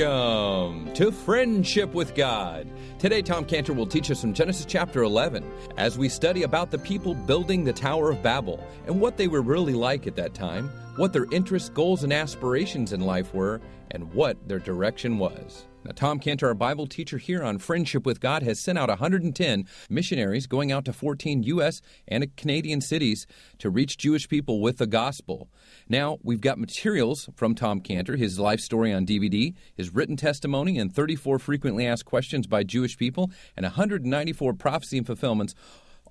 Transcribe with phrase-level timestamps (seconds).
[0.00, 2.66] Welcome to Friendship with God.
[2.98, 5.44] Today, Tom Cantor will teach us from Genesis chapter 11
[5.76, 9.42] as we study about the people building the Tower of Babel and what they were
[9.42, 13.60] really like at that time, what their interests, goals, and aspirations in life were,
[13.90, 15.66] and what their direction was.
[15.82, 19.64] Now, Tom Cantor, our Bible teacher here on Friendship with God, has sent out 110
[19.88, 21.80] missionaries going out to 14 U.S.
[22.06, 23.26] and Canadian cities
[23.58, 25.48] to reach Jewish people with the gospel.
[25.88, 30.78] Now, we've got materials from Tom Cantor, his life story on DVD, his written testimony,
[30.78, 35.54] and 34 frequently asked questions by Jewish people, and 194 prophecy and fulfillments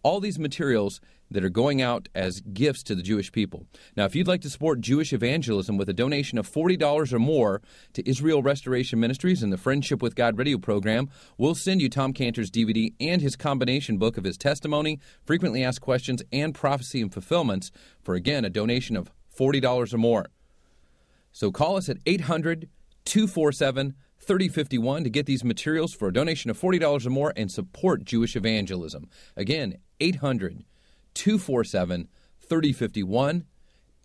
[0.04, 1.01] all these materials
[1.31, 3.65] that are going out as gifts to the Jewish people.
[3.95, 7.61] Now, if you'd like to support Jewish evangelism with a donation of $40 or more
[7.93, 12.13] to Israel Restoration Ministries and the Friendship with God radio program, we'll send you Tom
[12.13, 17.13] Cantor's DVD and his combination book of his testimony, frequently asked questions, and prophecy and
[17.13, 20.25] fulfillments for, again, a donation of $40 or more.
[21.31, 22.70] So call us at 800
[23.05, 28.04] 247 3051 to get these materials for a donation of $40 or more and support
[28.04, 29.09] Jewish evangelism.
[29.35, 30.65] Again, 800
[31.20, 32.07] 247
[32.39, 33.45] 3051.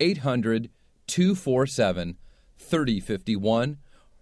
[0.00, 0.70] 800
[1.06, 2.16] 247
[2.58, 3.78] 3051.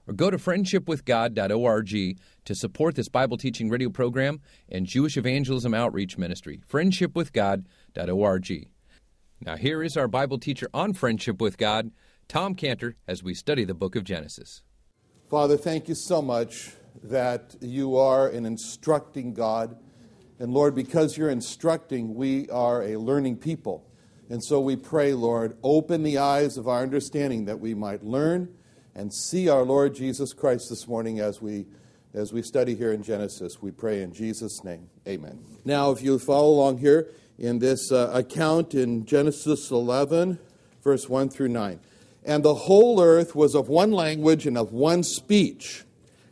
[0.07, 6.19] Or go to friendshipwithgod.org to support this Bible teaching radio program and Jewish evangelism outreach
[6.19, 6.61] ministry.
[6.71, 8.69] Friendshipwithgod.org.
[9.41, 11.93] Now, here is our Bible teacher on friendship with God,
[12.29, 14.63] Tom Cantor, as we study the book of Genesis.
[15.31, 19.79] Father, thank you so much that you are an instructing God.
[20.39, 23.87] And Lord, because you're instructing, we are a learning people.
[24.29, 28.55] And so we pray, Lord, open the eyes of our understanding that we might learn
[28.95, 31.67] and see our Lord Jesus Christ this morning as we
[32.15, 33.63] as we study here in Genesis.
[33.63, 34.91] We pray in Jesus' name.
[35.09, 35.43] Amen.
[35.65, 37.09] Now, if you follow along here
[37.39, 40.39] in this uh, account in Genesis 11,
[40.83, 41.81] verse 1 through 9.
[42.25, 45.85] And the whole earth was of one language and of one speech.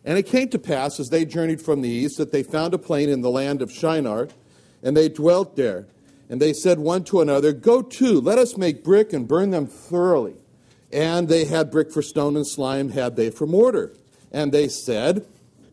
[0.04, 2.78] And it came to pass, as they journeyed from the east, that they found a
[2.78, 4.28] plain in the land of Shinar,
[4.82, 5.86] and they dwelt there.
[6.28, 9.66] And they said one to another, Go to, let us make brick and burn them
[9.66, 10.36] thoroughly.
[10.92, 13.92] And they had brick for stone, and slime had they for mortar.
[14.32, 15.26] And they said,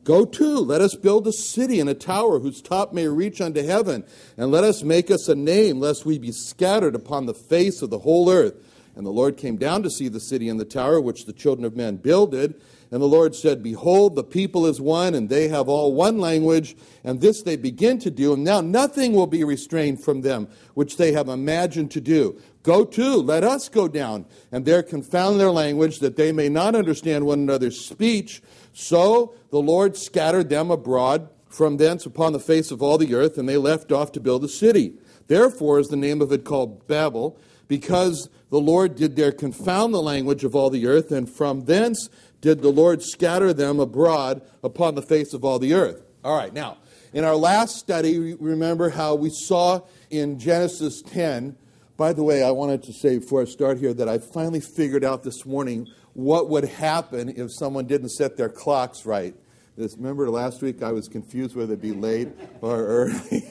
[0.04, 3.62] Go to, let us build a city and a tower whose top may reach unto
[3.62, 4.04] heaven,
[4.38, 7.90] and let us make us a name, lest we be scattered upon the face of
[7.90, 8.56] the whole earth.
[8.98, 11.66] And the Lord came down to see the city and the tower which the children
[11.66, 12.60] of men builded.
[12.90, 16.76] And the Lord said, Behold, the people is one, and they have all one language,
[17.04, 18.34] and this they begin to do.
[18.34, 22.42] And now nothing will be restrained from them, which they have imagined to do.
[22.64, 26.74] Go to, let us go down, and there confound their language, that they may not
[26.74, 28.42] understand one another's speech.
[28.74, 33.38] So the Lord scattered them abroad from thence upon the face of all the earth,
[33.38, 34.94] and they left off to build a city.
[35.28, 40.02] Therefore is the name of it called Babel because the Lord did there confound the
[40.02, 42.10] language of all the earth, and from thence
[42.42, 46.02] did the Lord scatter them abroad upon the face of all the earth.
[46.24, 46.78] All right, now,
[47.14, 51.56] in our last study, remember how we saw in Genesis 10.
[51.96, 55.04] By the way, I wanted to say before I start here that I finally figured
[55.04, 59.36] out this morning what would happen if someone didn't set their clocks right.
[59.78, 62.30] This, remember last week I was confused whether it'd be late
[62.62, 63.48] or early.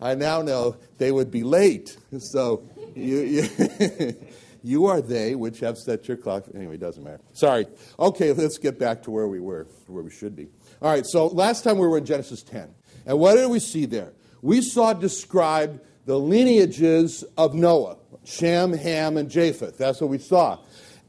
[0.00, 1.96] I now know they would be late.
[2.18, 4.16] So you, you,
[4.62, 6.44] you, are they which have set your clock.
[6.54, 7.20] Anyway, it doesn't matter.
[7.32, 7.66] Sorry.
[7.98, 10.48] Okay, let's get back to where we were, where we should be.
[10.80, 12.74] All right, so last time we were in Genesis 10.
[13.06, 14.12] And what did we see there?
[14.40, 19.78] We saw described the lineages of Noah Shem, Ham, and Japheth.
[19.78, 20.58] That's what we saw.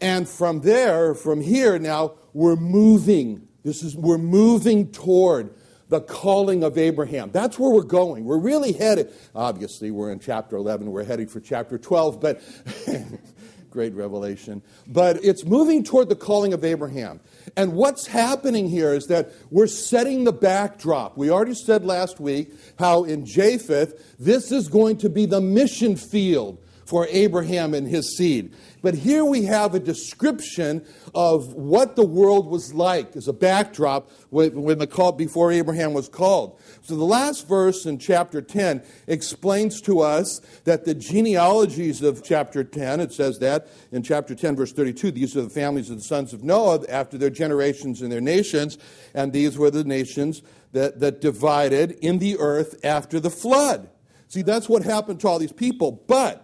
[0.01, 3.47] And from there, from here, now we're moving.
[3.63, 5.53] This is we're moving toward
[5.89, 7.31] the calling of Abraham.
[7.31, 8.25] That's where we're going.
[8.25, 9.13] We're really headed.
[9.35, 10.91] Obviously, we're in chapter 11.
[10.91, 12.41] We're heading for chapter 12, but
[13.73, 14.61] great revelation.
[14.87, 17.19] But it's moving toward the calling of Abraham.
[17.57, 21.17] And what's happening here is that we're setting the backdrop.
[21.17, 25.95] We already said last week how in Japheth, this is going to be the mission
[25.95, 28.53] field for Abraham and his seed.
[28.83, 30.85] But here we have a description
[31.15, 36.09] of what the world was like as a backdrop when the call before Abraham was
[36.09, 36.59] called.
[36.81, 42.65] So the last verse in chapter 10 explains to us that the genealogies of chapter
[42.65, 46.03] 10, it says that in chapter 10, verse 32, these are the families of the
[46.03, 48.77] sons of Noah after their generations and their nations,
[49.13, 50.41] and these were the nations
[50.73, 53.89] that, that divided in the earth after the flood.
[54.27, 56.03] See, that's what happened to all these people.
[56.05, 56.42] But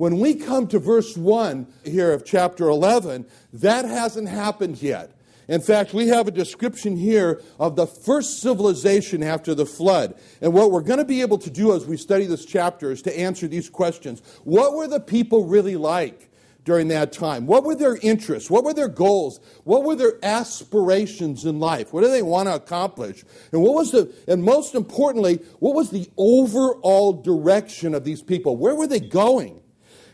[0.00, 5.10] when we come to verse 1 here of chapter 11, that hasn't happened yet.
[5.46, 10.14] In fact, we have a description here of the first civilization after the flood.
[10.40, 13.02] And what we're going to be able to do as we study this chapter is
[13.02, 14.22] to answer these questions.
[14.44, 16.28] What were the people really like?
[16.62, 17.46] during that time?
[17.46, 18.50] What were their interests?
[18.50, 19.40] What were their goals?
[19.64, 21.92] What were their aspirations in life?
[21.92, 23.24] What did they want to accomplish?
[23.50, 28.58] And what was the and most importantly, what was the overall direction of these people?
[28.58, 29.59] Where were they going?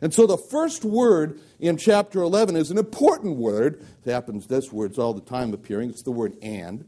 [0.00, 3.84] And so the first word in chapter 11 is an important word.
[4.04, 5.90] It happens this word's all the time appearing.
[5.90, 6.84] It's the word and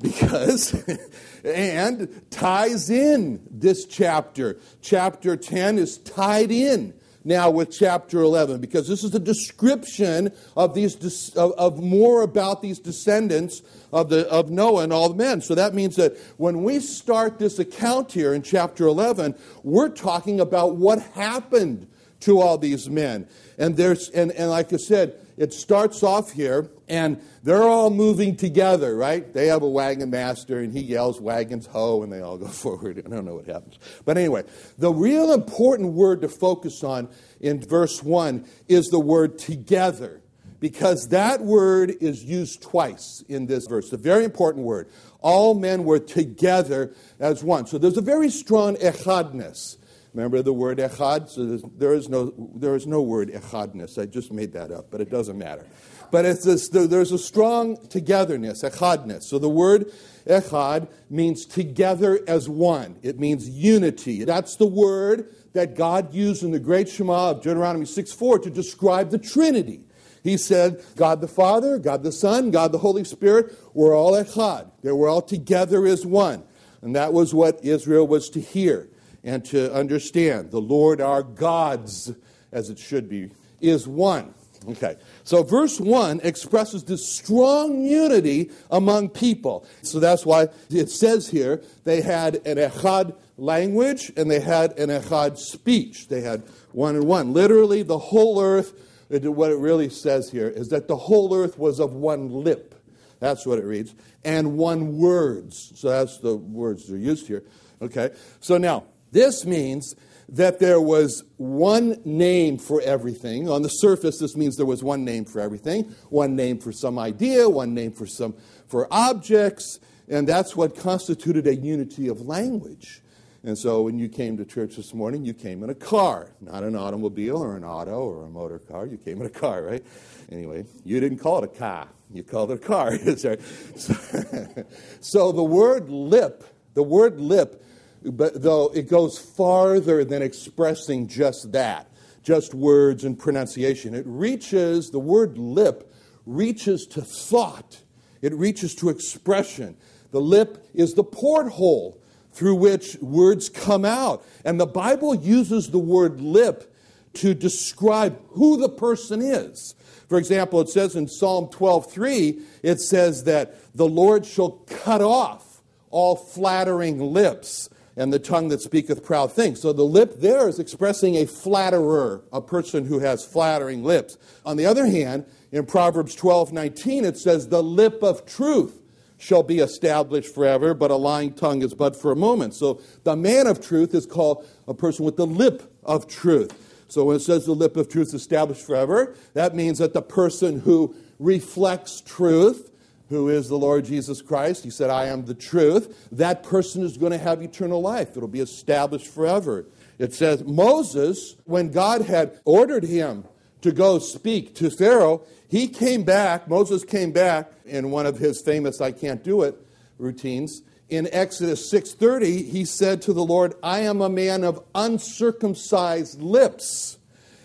[0.00, 0.74] because
[1.44, 4.58] and ties in this chapter.
[4.82, 6.94] Chapter 10 is tied in
[7.24, 12.62] now with chapter 11 because this is a description of these of, of, more about
[12.62, 13.62] these descendants
[13.92, 15.40] of the of Noah and all the men.
[15.40, 20.40] So that means that when we start this account here in chapter 11, we're talking
[20.40, 21.86] about what happened
[22.22, 23.28] to all these men.
[23.58, 28.36] And there's and, and like I said, it starts off here, and they're all moving
[28.36, 29.32] together, right?
[29.32, 33.02] They have a wagon master, and he yells, Wagons ho, and they all go forward.
[33.04, 33.78] I don't know what happens.
[34.04, 34.44] But anyway,
[34.78, 37.08] the real important word to focus on
[37.40, 40.20] in verse 1 is the word together,
[40.60, 43.92] because that word is used twice in this verse.
[43.92, 44.88] A very important word.
[45.20, 47.66] All men were together as one.
[47.66, 49.76] So there's a very strong echadness
[50.14, 51.30] Remember the word echad?
[51.30, 53.98] So there is no, there is no word echadness.
[53.98, 55.66] I just made that up, but it doesn't matter.
[56.10, 59.22] But it's this, there's a strong togetherness, echadness.
[59.22, 59.90] So the word
[60.26, 62.98] echad means together as one.
[63.02, 64.24] It means unity.
[64.24, 68.50] That's the word that God used in the great Shema of Deuteronomy 6 4 to
[68.50, 69.84] describe the Trinity.
[70.22, 74.70] He said, God the Father, God the Son, God the Holy Spirit were all echad.
[74.82, 76.44] They were all together as one.
[76.82, 78.88] And that was what Israel was to hear
[79.24, 82.12] and to understand the Lord our God's,
[82.50, 83.30] as it should be,
[83.60, 84.34] is one.
[84.68, 89.66] Okay, so verse 1 expresses this strong unity among people.
[89.82, 94.88] So that's why it says here they had an echad language and they had an
[94.88, 96.06] echad speech.
[96.06, 97.32] They had one and one.
[97.32, 98.72] Literally, the whole earth,
[99.08, 102.76] what it really says here is that the whole earth was of one lip.
[103.18, 103.94] That's what it reads.
[104.24, 105.72] And one words.
[105.74, 107.42] So that's the words that are used here.
[107.80, 109.94] Okay, so now this means
[110.30, 113.48] that there was one name for everything.
[113.48, 116.98] On the surface, this means there was one name for everything, one name for some
[116.98, 118.34] idea, one name for some
[118.66, 119.78] for objects,
[120.08, 123.02] and that's what constituted a unity of language.
[123.44, 126.62] And so when you came to church this morning, you came in a car, not
[126.62, 128.86] an automobile or an auto or a motor car.
[128.86, 129.84] You came in a car, right?
[130.30, 131.88] Anyway, you didn't call it a car.
[132.14, 132.96] You called it a car.
[133.16, 133.36] so,
[135.00, 136.44] so the word lip,
[136.74, 137.62] the word lip
[138.04, 141.88] but though it goes farther than expressing just that,
[142.22, 143.94] just words and pronunciation.
[143.94, 145.92] It reaches, the word lip
[146.26, 147.80] reaches to thought,
[148.20, 149.76] it reaches to expression.
[150.12, 152.00] The lip is the porthole
[152.32, 154.24] through which words come out.
[154.44, 156.72] And the Bible uses the word lip
[157.14, 159.74] to describe who the person is.
[160.08, 165.62] For example, it says in Psalm 12:3, it says that the Lord shall cut off
[165.90, 169.60] all flattering lips and the tongue that speaketh proud things.
[169.60, 174.16] So the lip there is expressing a flatterer, a person who has flattering lips.
[174.46, 178.80] On the other hand, in Proverbs 12 19, it says, The lip of truth
[179.18, 182.54] shall be established forever, but a lying tongue is but for a moment.
[182.54, 186.50] So the man of truth is called a person with the lip of truth.
[186.88, 190.02] So when it says the lip of truth is established forever, that means that the
[190.02, 192.71] person who reflects truth
[193.08, 196.96] who is the Lord Jesus Christ, he said, I am the truth, that person is
[196.96, 198.16] going to have eternal life.
[198.16, 199.66] It'll be established forever.
[199.98, 203.24] It says, Moses, when God had ordered him
[203.60, 208.40] to go speak to Pharaoh, he came back, Moses came back in one of his
[208.40, 209.56] famous I can't do it
[209.98, 210.62] routines.
[210.88, 216.98] In Exodus 6:30, he said to the Lord, I am a man of uncircumcised lips.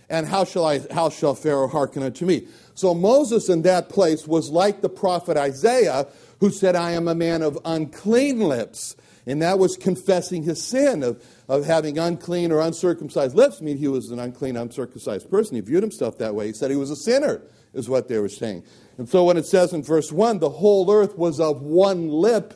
[0.10, 2.48] And how shall I how shall Pharaoh hearken unto me?
[2.76, 6.08] So Moses in that place was like the prophet Isaiah,
[6.40, 8.96] who said, I am a man of unclean lips.
[9.26, 13.58] And that was confessing his sin of, of having unclean or uncircumcised lips.
[13.60, 15.56] I mean, he was an unclean, uncircumcised person.
[15.56, 16.48] He viewed himself that way.
[16.48, 17.42] He said he was a sinner,
[17.74, 18.64] is what they were saying.
[18.98, 22.54] And so when it says in verse 1, the whole earth was of one lip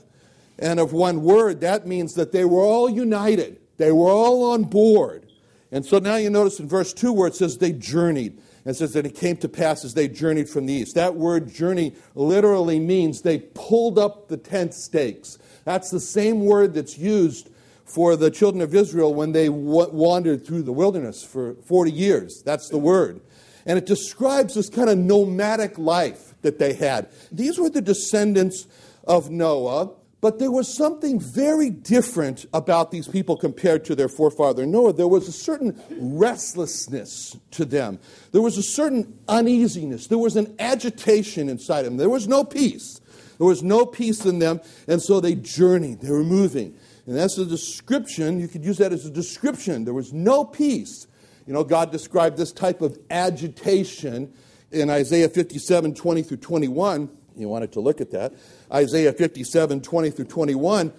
[0.58, 3.60] and of one word, that means that they were all united.
[3.78, 5.28] They were all on board.
[5.72, 8.40] And so now you notice in verse 2 where it says they journeyed.
[8.64, 10.94] And says that it came to pass as they journeyed from the east.
[10.94, 15.40] That word journey literally means they pulled up the tent stakes.
[15.66, 17.50] That's the same word that's used
[17.86, 22.44] for the children of Israel when they wandered through the wilderness for 40 years.
[22.46, 23.22] That's the word.
[23.66, 27.10] And it describes this kind of nomadic life that they had.
[27.32, 28.68] These were the descendants
[29.06, 29.90] of Noah,
[30.22, 34.94] But there was something very different about these people compared to their forefather Noah.
[34.94, 38.00] There was a certain restlessness to them.
[38.32, 40.08] There was a certain uneasiness.
[40.08, 41.98] There was an agitation inside them.
[41.98, 43.02] There was no peace.
[43.40, 44.62] There was no peace in them.
[44.88, 46.02] And so they journeyed.
[46.02, 46.78] They were moving.
[47.08, 48.40] And that's a description.
[48.40, 49.86] You could use that as a description.
[49.86, 51.08] There was no peace.
[51.48, 54.32] You know, God described this type of agitation
[54.72, 58.34] in Isaiah 57 20 through 21 you wanted to look at that.
[58.72, 60.90] Isaiah 57 20 through 21,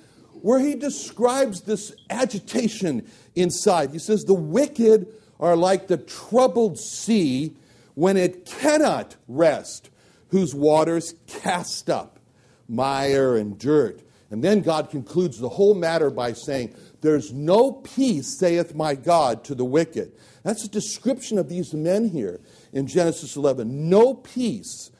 [0.40, 3.90] where he describes this agitation inside.
[3.90, 5.06] He says, The wicked
[5.40, 7.54] are like the troubled sea
[7.94, 9.90] when it cannot rest,
[10.28, 12.18] whose waters cast up
[12.68, 14.02] mire and dirt.
[14.30, 19.44] And then God concludes the whole matter by saying, There's no peace, saith my God,
[19.44, 20.12] to the wicked.
[20.42, 22.40] That's a description of these men here
[22.72, 23.90] in Genesis 11.
[23.90, 24.90] No peace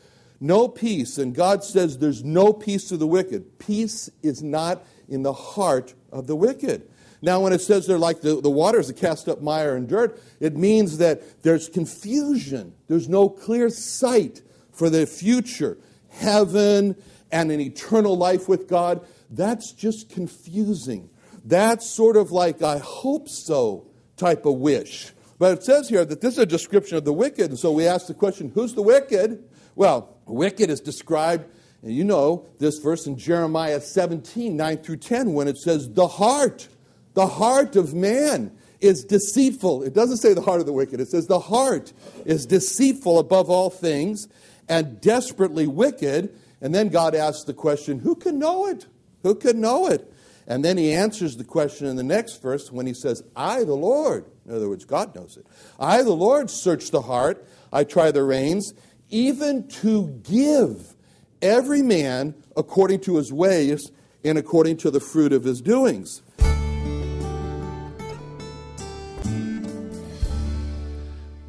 [0.43, 1.19] no peace.
[1.19, 3.59] And God says there's no peace to the wicked.
[3.59, 6.89] Peace is not in the heart of the wicked.
[7.23, 10.21] Now, when it says they're like the, the waters that cast up mire and dirt,
[10.41, 12.75] it means that there's confusion.
[12.89, 15.79] There's no clear sight for the future.
[16.09, 16.97] Heaven
[17.31, 21.09] and an eternal life with God, that's just confusing.
[21.45, 25.13] That's sort of like, I hope so type of wish.
[25.39, 27.51] But it says here that this is a description of the wicked.
[27.51, 29.45] And so we ask the question who's the wicked?
[29.75, 31.47] Well, wicked is described,
[31.83, 36.07] and you know this verse in Jeremiah 17, 9 through 10, when it says, The
[36.07, 36.69] heart,
[37.15, 39.83] the heart of man is deceitful.
[39.83, 41.93] It doesn't say the heart of the wicked, it says, The heart
[42.25, 44.29] is deceitful above all things
[44.69, 46.35] and desperately wicked.
[46.61, 48.87] And then God asks the question, Who can know it?
[49.23, 50.13] Who can know it?
[50.47, 53.75] And then he answers the question in the next verse when he says, I, the
[53.75, 55.47] Lord, in other words, God knows it.
[55.79, 58.75] I, the Lord, search the heart, I try the reins,
[59.13, 60.95] even to give
[61.43, 63.93] every man according to his ways
[64.25, 66.23] and according to the fruit of his doings.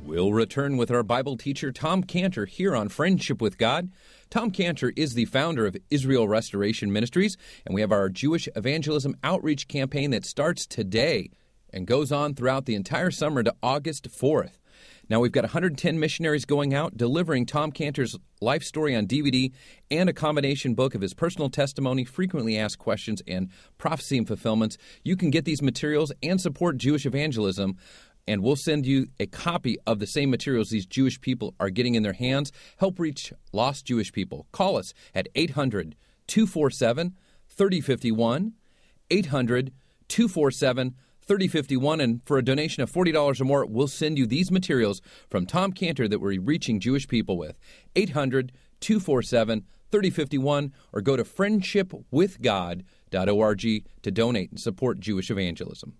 [0.03, 3.91] We'll return with our Bible teacher, Tom Cantor, here on Friendship with God.
[4.29, 9.15] Tom Cantor is the founder of Israel Restoration Ministries, and we have our Jewish Evangelism
[9.23, 11.31] Outreach campaign that starts today
[11.71, 14.57] and goes on throughout the entire summer to August 4th.
[15.09, 19.51] Now, we've got 110 missionaries going out delivering Tom Cantor's life story on DVD
[19.91, 24.77] and a combination book of his personal testimony, frequently asked questions, and prophecy and fulfillments.
[25.03, 27.77] You can get these materials and support Jewish evangelism
[28.27, 31.95] and we'll send you a copy of the same materials these Jewish people are getting
[31.95, 32.51] in their hands.
[32.77, 34.47] Help reach lost Jewish people.
[34.51, 35.95] Call us at 800
[36.27, 37.15] 247
[37.49, 38.53] 3051.
[39.09, 39.73] 800
[40.07, 42.01] 247 3051.
[42.01, 45.71] And for a donation of $40 or more, we'll send you these materials from Tom
[45.71, 47.59] Cantor that we're reaching Jewish people with.
[47.95, 53.61] 800 247 3051 or go to friendshipwithgod.org
[54.01, 55.93] to donate and support Jewish evangelism.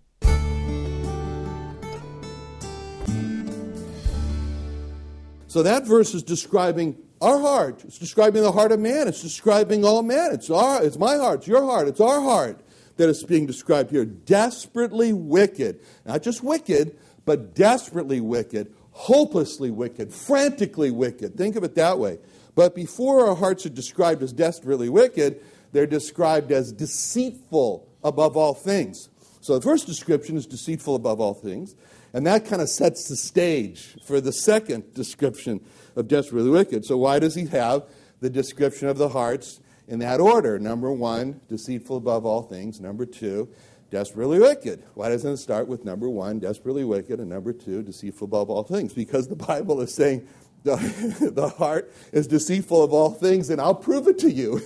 [5.47, 7.83] So that verse is describing our heart.
[7.85, 9.07] It's describing the heart of man.
[9.07, 10.31] It's describing all men.
[10.33, 12.62] It's our it's my heart, it's your heart, it's our heart
[12.97, 14.05] that is being described here.
[14.05, 15.79] Desperately wicked.
[16.05, 21.35] Not just wicked, but desperately wicked, hopelessly wicked, frantically wicked.
[21.35, 22.19] Think of it that way.
[22.55, 28.53] But before our hearts are described as desperately wicked, they're described as deceitful above all
[28.53, 29.09] things.
[29.41, 31.75] So the first description is deceitful above all things.
[32.13, 35.59] And that kind of sets the stage for the second description
[35.95, 36.85] of desperately wicked.
[36.85, 37.83] So, why does he have
[38.21, 40.59] the description of the hearts in that order.
[40.59, 42.79] Number one, deceitful above all things.
[42.79, 43.49] Number two,
[43.89, 44.83] desperately wicked.
[44.93, 48.63] Why doesn't it start with number one, desperately wicked, and number two, deceitful above all
[48.63, 48.93] things?
[48.93, 50.27] Because the Bible is saying
[50.63, 54.61] the, the heart is deceitful of all things, and I'll prove it to you.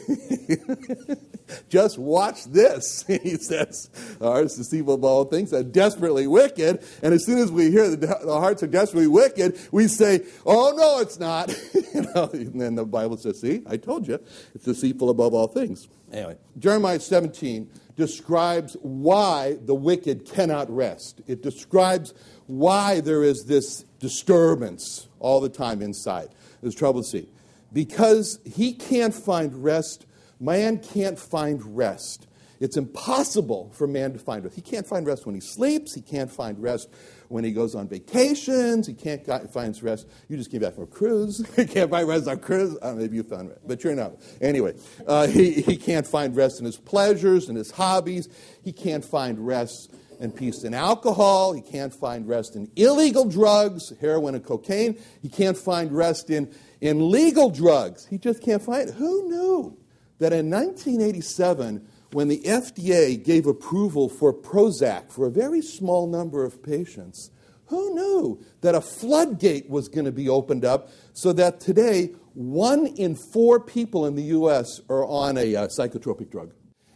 [1.70, 3.90] Just watch this, he says.
[4.20, 6.84] The heart is deceitful of all things and desperately wicked.
[7.02, 10.74] And as soon as we hear the, the hearts are desperately wicked, we say, oh,
[10.76, 11.50] no, it's not.
[11.74, 14.20] you know, and then the Bible says, see, I told you,
[14.54, 15.88] it's deceitful above all things.
[16.12, 21.22] Anyway, Jeremiah 17 describes why the wicked cannot rest.
[21.28, 22.14] It describes
[22.46, 26.30] why there is this disturbance all the time inside.
[26.62, 27.30] There's trouble to see.
[27.74, 30.06] Because he can't find rest,
[30.40, 32.28] man can't find rest.
[32.60, 34.56] It's impossible for man to find rest.
[34.56, 35.94] He can't find rest when he sleeps.
[35.94, 36.90] He can't find rest
[37.28, 38.88] when he goes on vacations.
[38.88, 40.08] He can't find rest.
[40.28, 41.46] You just came back from a cruise.
[41.56, 42.76] he can't find rest on cruise.
[42.82, 44.14] Uh, maybe you found rest, but you're not.
[44.42, 44.74] Anyway,
[45.06, 48.28] uh, he, he can't find rest in his pleasures and his hobbies.
[48.64, 51.54] He can't find rest and peace in alcohol.
[51.54, 55.00] He can't find rest in illegal drugs, heroin and cocaine.
[55.22, 58.06] He can't find rest in, in legal drugs.
[58.06, 58.96] He just can't find it.
[58.96, 59.78] Who knew
[60.20, 66.44] that in 1987, when the FDA gave approval for Prozac for a very small number
[66.46, 67.32] of patients,
[67.68, 72.88] who knew that a floodgate was going to be opened up so that today one
[72.88, 74.80] in four people in the U.S.
[74.90, 76.54] are on a uh, psychotropic drug?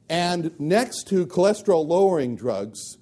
[0.09, 2.97] And next to cholesterol lowering drugs,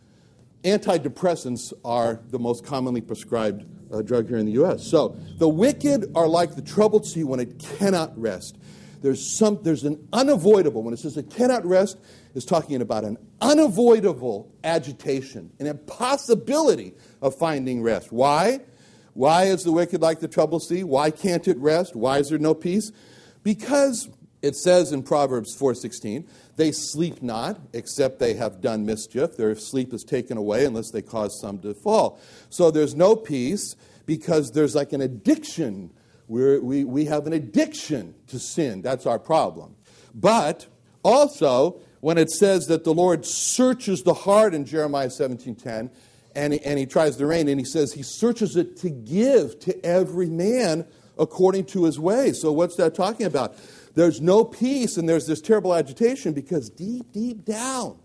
[0.64, 4.86] antidepressants are the most commonly prescribed uh, drug here in the U.S.
[4.86, 8.58] So the wicked are like the troubled sea when it cannot rest.
[9.02, 9.60] There's some.
[9.64, 10.84] There's an unavoidable.
[10.84, 11.98] When it says it cannot rest,
[12.36, 18.12] is talking about an unavoidable agitation, an impossibility of finding rest.
[18.12, 18.60] Why?
[19.14, 20.84] Why is the wicked like the troubled sea?
[20.84, 21.96] Why can't it rest?
[21.96, 22.92] Why is there no peace?
[23.44, 24.10] Because
[24.42, 29.36] it says in Proverbs 4:16, they sleep not except they have done mischief.
[29.36, 32.20] Their sleep is taken away unless they cause some to fall.
[32.50, 35.92] So there's no peace because there's like an addiction.
[36.28, 38.82] We're, we we have an addiction to sin.
[38.82, 39.76] That's our problem.
[40.14, 40.68] But
[41.04, 45.90] also, when it says that the Lord searches the heart in Jeremiah 17:10,
[46.36, 49.60] and he, and he tries to reign, and he says he searches it to give
[49.62, 50.86] to every man
[51.18, 52.32] according to his way.
[52.32, 53.56] So what's that talking about?
[53.96, 57.98] There's no peace and there's this terrible agitation because deep, deep down,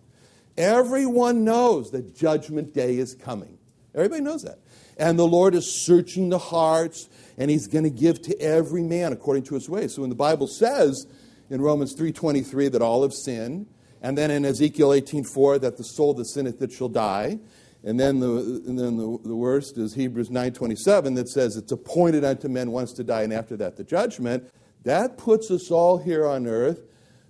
[0.56, 3.58] everyone knows that judgment day is coming.
[3.94, 4.58] Everybody knows that.
[4.96, 9.12] And the Lord is searching the hearts and he's going to give to every man
[9.12, 9.94] according to his ways.
[9.94, 11.06] So when the Bible says
[11.50, 13.66] in Romans 3:23 that all have sinned,
[14.02, 17.38] and then in Ezekiel 18:4 that the soul that sinneth it shall die,
[17.82, 22.24] and then the, and then the, the worst is Hebrews 9:27 that says it's appointed
[22.24, 24.50] unto men once to die and after that the judgment.
[24.84, 26.80] That puts us all here on earth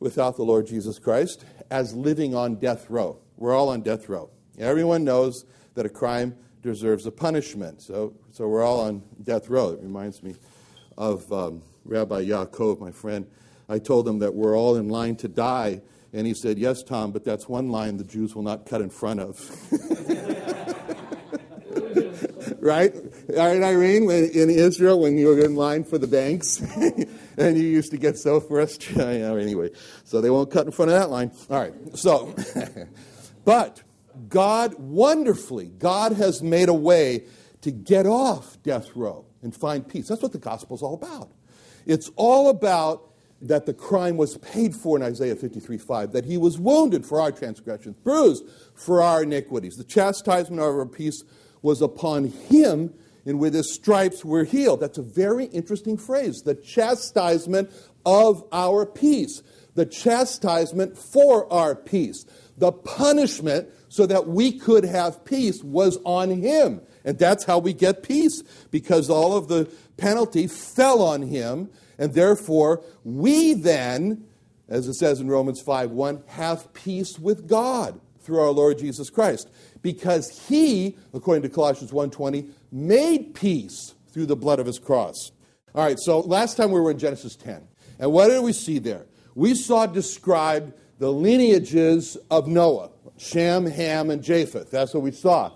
[0.01, 3.19] without the Lord Jesus Christ as living on death row.
[3.37, 4.31] We're all on death row.
[4.59, 5.45] Everyone knows
[5.75, 7.83] that a crime deserves a punishment.
[7.83, 9.71] So, so we're all on death row.
[9.71, 10.35] It reminds me
[10.97, 13.27] of um, Rabbi Yaakov, my friend.
[13.69, 15.81] I told him that we're all in line to die.
[16.13, 18.91] And he said, Yes, Tom, but that's one line the Jews will not cut in
[18.91, 19.39] front of.
[22.61, 22.95] right?
[23.29, 26.61] Right, Irene, in Israel, when you were in line for the banks,
[27.37, 29.01] and you used to get so frustrated.
[29.39, 29.71] anyway,
[30.05, 31.31] so they won't cut in front of that line.
[31.51, 32.35] All right, so,
[33.45, 33.83] but
[34.29, 37.25] God, wonderfully, God has made a way
[37.63, 40.09] to get off death row and find peace.
[40.09, 41.31] That's what the gospel is all about.
[41.87, 46.37] It's all about that the crime was paid for in Isaiah 53 5, that he
[46.37, 49.77] was wounded for our transgressions, bruised for our iniquities.
[49.77, 51.25] The chastisement of our peace
[51.63, 52.95] was upon him,
[53.27, 54.81] and with his stripes we're healed.
[54.81, 56.43] That's a very interesting phrase.
[56.43, 57.71] The chastisement
[58.05, 59.43] of our peace.
[59.75, 62.25] The chastisement for our peace.
[62.57, 66.81] The punishment so that we could have peace was on him.
[67.05, 72.15] And that's how we get peace, because all of the penalty fell on him, and
[72.15, 74.25] therefore we then,
[74.69, 79.11] as it says in Romans 5 1, have peace with God through our Lord Jesus
[79.11, 79.51] Christ
[79.83, 85.31] because he, according to Colossians 1:20, made peace through the blood of his cross.
[85.75, 87.67] All right, so last time we were in Genesis 10.
[87.99, 89.07] And what did we see there?
[89.35, 94.71] We saw described the lineages of Noah, Shem, Ham, and Japheth.
[94.71, 95.53] That's what we saw.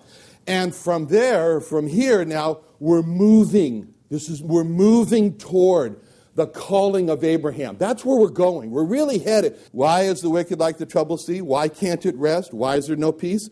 [0.47, 3.95] And from there, from here now, we're moving.
[4.11, 6.01] This is we're moving toward
[6.39, 7.77] the calling of Abraham.
[7.79, 8.71] That's where we're going.
[8.71, 9.59] We're really headed.
[9.73, 11.43] Why is the wicked like the troubled sea?
[11.43, 12.55] Why can't it rest?
[12.55, 13.51] Why is there no peace?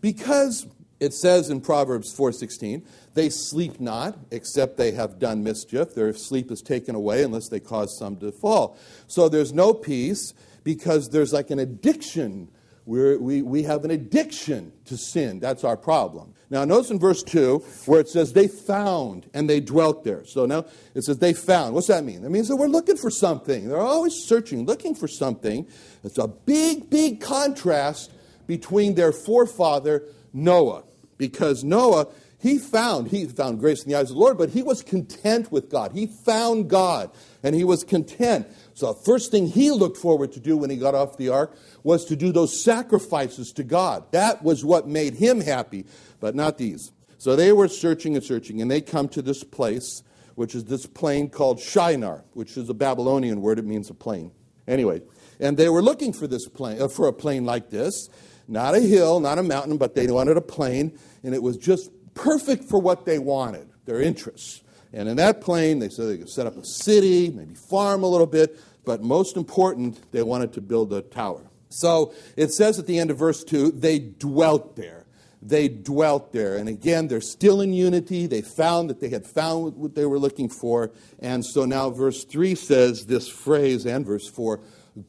[0.00, 0.64] Because
[1.00, 5.96] it says in Proverbs 4:16, they sleep not except they have done mischief.
[5.96, 8.78] Their sleep is taken away unless they cause some to fall.
[9.08, 12.50] So there's no peace because there's like an addiction.
[12.88, 15.40] We're, we we have an addiction to sin.
[15.40, 16.32] That's our problem.
[16.48, 20.24] Now, notice in verse 2 where it says they found and they dwelt there.
[20.24, 21.74] So now it says they found.
[21.74, 22.22] What's that mean?
[22.22, 23.68] That means that we're looking for something.
[23.68, 25.68] They're always searching, looking for something.
[26.02, 28.10] It's a big, big contrast
[28.46, 30.84] between their forefather Noah.
[31.18, 32.06] Because Noah,
[32.38, 35.52] he found, he found grace in the eyes of the Lord, but he was content
[35.52, 35.92] with God.
[35.92, 37.10] He found God
[37.42, 38.46] and he was content.
[38.78, 41.58] So the first thing he looked forward to do when he got off the ark
[41.82, 44.04] was to do those sacrifices to God.
[44.12, 45.84] That was what made him happy,
[46.20, 46.92] but not these.
[47.18, 50.04] So they were searching and searching, and they come to this place,
[50.36, 53.58] which is this plain called Shinar, which is a Babylonian word.
[53.58, 54.30] It means a plain.
[54.68, 55.02] Anyway,
[55.40, 58.08] and they were looking for this plain, uh, for a plain like this,
[58.46, 61.90] not a hill, not a mountain, but they wanted a plain, and it was just
[62.14, 64.62] perfect for what they wanted, their interests.
[64.92, 68.06] And in that plain, they said they could set up a city, maybe farm a
[68.06, 71.42] little bit, but most important, they wanted to build a tower.
[71.68, 75.04] So it says at the end of verse 2 they dwelt there.
[75.40, 76.56] They dwelt there.
[76.56, 78.26] And again, they're still in unity.
[78.26, 80.90] They found that they had found what they were looking for.
[81.20, 84.60] And so now verse 3 says this phrase, and verse 4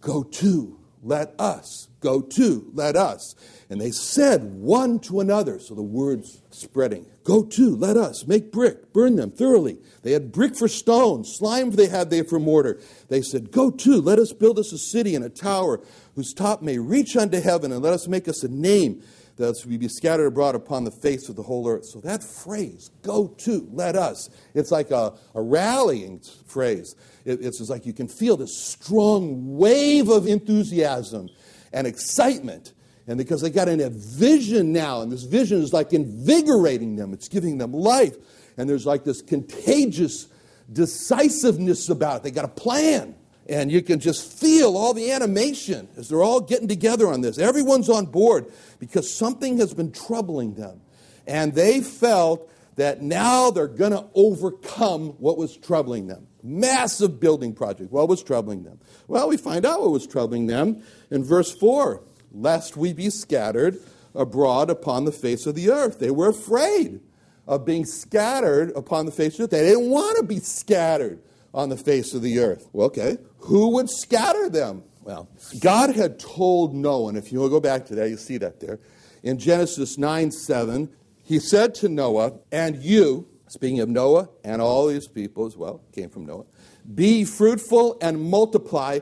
[0.01, 1.87] go to let us.
[1.99, 3.35] Go to, let us.
[3.69, 7.05] And they said one to another, so the word's spreading.
[7.23, 9.77] Go to, let us, make brick, burn them thoroughly.
[10.01, 12.79] They had brick for stone, slime they had they for mortar.
[13.09, 15.81] They said, Go to, let us build us a city and a tower
[16.15, 19.03] whose top may reach unto heaven, and let us make us a name
[19.39, 21.85] that we be scattered abroad upon the face of the whole earth.
[21.85, 26.93] So that phrase, go to, let us, it's like a, a rallying phrase.
[27.23, 31.29] It, it's just like you can feel this strong wave of enthusiasm
[31.71, 32.73] and excitement.
[33.07, 37.13] And because they got in a vision now, and this vision is like invigorating them,
[37.13, 38.17] it's giving them life.
[38.57, 40.27] And there's like this contagious
[40.71, 42.23] decisiveness about it.
[42.23, 43.15] They got a plan.
[43.49, 47.39] And you can just feel all the animation as they're all getting together on this.
[47.39, 48.45] Everyone's on board
[48.77, 50.81] because something has been troubling them.
[51.25, 56.27] And they felt that now they're going to overcome what was troubling them.
[56.43, 57.91] Massive building project.
[57.91, 58.79] What was troubling them?
[59.07, 63.81] Well, we find out what was troubling them in verse 4 lest we be scattered
[64.13, 65.99] abroad upon the face of the earth.
[65.99, 66.99] They were afraid
[67.47, 69.49] of being scattered upon the face of the earth.
[69.49, 71.19] They didn't want to be scattered
[71.53, 72.67] on the face of the earth.
[72.73, 74.83] Well, okay, who would scatter them?
[75.01, 78.59] Well, God had told Noah, and if you go back to that, you see that
[78.59, 78.79] there.
[79.23, 80.89] In Genesis 9 7,
[81.23, 85.81] he said to Noah, and you, speaking of Noah and all these people as well,
[85.93, 86.45] came from Noah,
[86.93, 88.99] be fruitful and multiply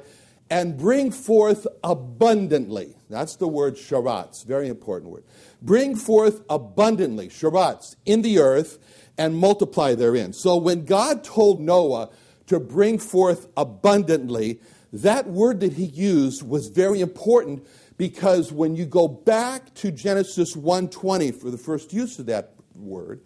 [0.50, 2.95] and bring forth abundantly.
[3.10, 5.23] That's the word sharatz, very important word.
[5.62, 8.80] Bring forth abundantly, sharatz, in the earth
[9.17, 10.34] and multiply therein.
[10.34, 12.10] So when God told Noah
[12.48, 14.60] to bring forth abundantly,
[14.92, 17.66] that word that he used was very important
[17.98, 23.22] because when you go back to Genesis 1:20 for the first use of that word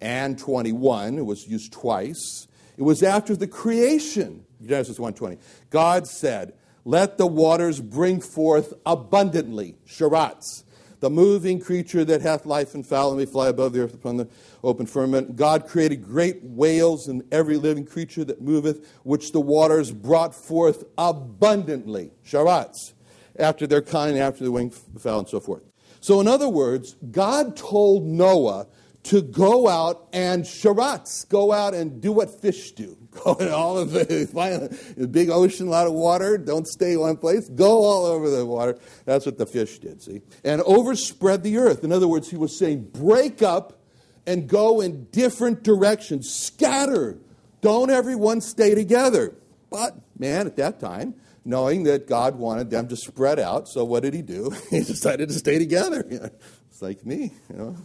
[0.00, 2.46] and 21, it was used twice.
[2.76, 5.38] It was after the creation Genesis 1:20.
[5.70, 10.63] God said, "Let the waters bring forth abundantly, sharatz,
[11.04, 14.16] the moving creature that hath life and fowl and may fly above the earth upon
[14.16, 14.26] the
[14.62, 15.36] open firmament.
[15.36, 20.84] God created great whales and every living creature that moveth, which the waters brought forth
[20.96, 22.94] abundantly, sharatz,
[23.38, 25.64] after their kind, after the winged fowl, and so forth."
[26.00, 28.66] So, in other words, God told Noah
[29.02, 32.96] to go out and sharatz, go out and do what fish do.
[33.22, 37.48] Go in all of the, big ocean, a lot of water, don't stay one place,
[37.48, 38.78] go all over the water.
[39.04, 40.20] That's what the fish did, see?
[40.42, 41.84] And overspread the earth.
[41.84, 43.78] In other words, he was saying, break up
[44.26, 47.18] and go in different directions, scatter.
[47.60, 49.34] Don't everyone stay together.
[49.70, 54.02] But, man, at that time, knowing that God wanted them to spread out, so what
[54.02, 54.50] did he do?
[54.70, 56.30] he decided to stay together.
[56.74, 57.76] It's like me, you know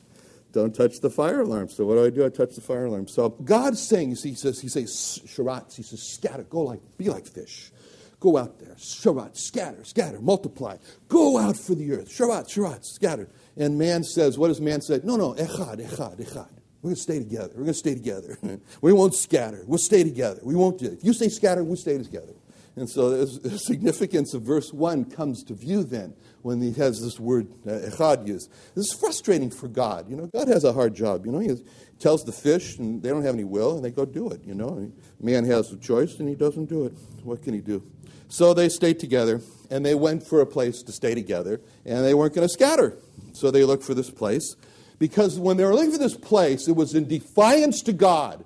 [0.51, 1.69] don't touch the fire alarm.
[1.69, 2.25] So what do I do?
[2.25, 3.07] I touch the fire alarm.
[3.07, 7.27] So God's saying, he says, he says, sharatz, he says, scatter, go like, be like
[7.27, 7.71] fish.
[8.19, 10.75] Go out there, sharat, scatter, scatter, multiply.
[11.07, 13.29] Go out for the earth, sharat, sharat, scatter.
[13.55, 14.99] And man says, what does man say?
[15.03, 16.49] No, no, echad, echad, echad.
[16.81, 17.49] We're going to stay together.
[17.49, 18.37] We're going to stay together.
[18.81, 19.63] we won't scatter.
[19.67, 20.39] We'll stay together.
[20.43, 20.93] We won't do it.
[20.93, 22.33] If you say scatter, we'll stay together.
[22.79, 26.13] And so the significance of verse 1 comes to view then
[26.43, 28.49] when he has this word uh, echad used.
[28.73, 30.09] This is frustrating for God.
[30.09, 31.25] You know, God has a hard job.
[31.25, 31.57] You know, he
[31.99, 34.45] tells the fish, and they don't have any will, and they go do it.
[34.45, 34.89] You know,
[35.19, 36.93] man has a choice, and he doesn't do it.
[37.23, 37.83] What can he do?
[38.29, 42.13] So they stayed together, and they went for a place to stay together, and they
[42.13, 42.97] weren't going to scatter.
[43.33, 44.55] So they looked for this place,
[44.99, 48.45] because when they were looking for this place, it was in defiance to God.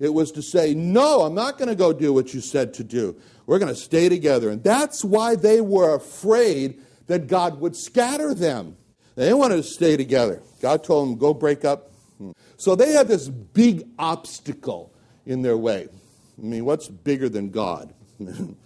[0.00, 2.84] It was to say, No, I'm not going to go do what you said to
[2.84, 3.16] do.
[3.46, 4.48] We're going to stay together.
[4.50, 8.76] And that's why they were afraid that God would scatter them.
[9.14, 10.42] They wanted to stay together.
[10.62, 11.92] God told them, go break up.
[12.18, 12.30] Hmm.
[12.56, 14.92] So they had this big obstacle
[15.26, 15.88] in their way.
[16.38, 17.92] I mean, what's bigger than God?
[18.18, 18.56] and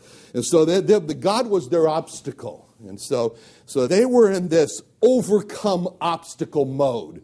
[0.44, 2.68] so they, they, the God was their obstacle.
[2.87, 7.23] And so, so they were in this overcome obstacle mode.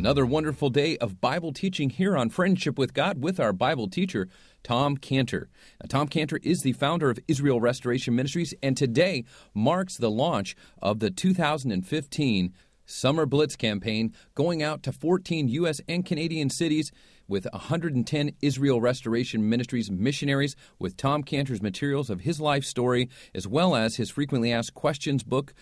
[0.00, 4.28] Another wonderful day of Bible teaching here on Friendship with God with our Bible teacher,
[4.62, 5.50] Tom Cantor.
[5.78, 10.56] Now, Tom Cantor is the founder of Israel Restoration Ministries, and today marks the launch
[10.80, 12.54] of the 2015
[12.86, 15.82] Summer Blitz campaign, going out to 14 U.S.
[15.86, 16.92] and Canadian cities
[17.28, 23.46] with 110 Israel Restoration Ministries missionaries with Tom Cantor's materials of his life story, as
[23.46, 25.52] well as his frequently asked questions book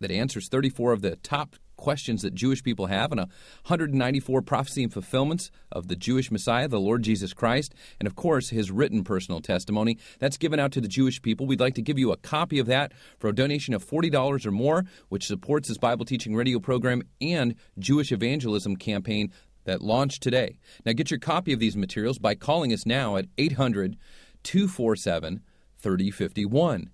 [0.00, 1.56] that answers 34 of the top
[1.86, 6.80] questions that Jewish people have and 194 prophecy and fulfillments of the Jewish Messiah, the
[6.80, 9.96] Lord Jesus Christ, and of course his written personal testimony.
[10.18, 11.46] That's given out to the Jewish people.
[11.46, 14.50] We'd like to give you a copy of that for a donation of $40 or
[14.50, 19.30] more, which supports this Bible teaching radio program and Jewish evangelism campaign
[19.62, 20.58] that launched today.
[20.84, 23.96] Now get your copy of these materials by calling us now at 800
[24.42, 25.40] 247
[25.78, 26.90] 3051.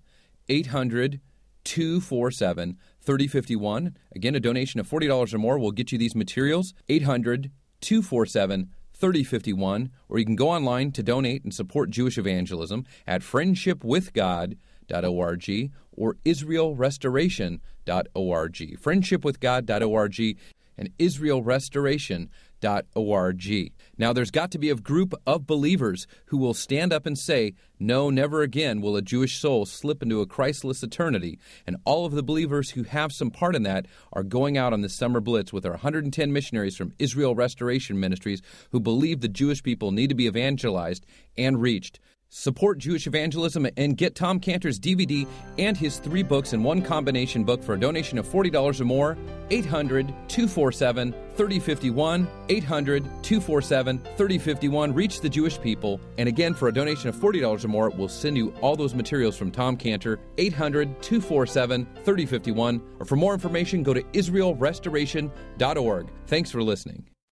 [0.49, 1.19] 800
[1.63, 3.97] 247 3051.
[4.15, 6.73] Again, a donation of $40 or more will get you these materials.
[6.89, 9.89] 800 247 3051.
[10.07, 18.81] Or you can go online to donate and support Jewish evangelism at friendshipwithgod.org or israelrestoration.org.
[18.81, 20.37] Friendshipwithgod.org
[20.77, 23.73] and israelrestoration.org.
[23.97, 27.55] Now, there's got to be a group of believers who will stand up and say,
[27.79, 31.39] No, never again will a Jewish soul slip into a Christless eternity.
[31.67, 34.81] And all of the believers who have some part in that are going out on
[34.81, 39.61] the summer blitz with our 110 missionaries from Israel Restoration Ministries who believe the Jewish
[39.61, 41.05] people need to be evangelized
[41.37, 41.99] and reached.
[42.35, 45.27] Support Jewish evangelism and get Tom Cantor's DVD
[45.59, 49.15] and his three books in one combination book for a donation of $40 or more.
[49.51, 52.27] 800 247 3051.
[52.49, 54.93] 800 247 3051.
[54.95, 56.01] Reach the Jewish people.
[56.17, 59.37] And again, for a donation of $40 or more, we'll send you all those materials
[59.37, 60.19] from Tom Cantor.
[60.39, 62.81] 800 247 3051.
[62.99, 66.09] Or for more information, go to IsraelRestoration.org.
[66.25, 67.12] Thanks for listening.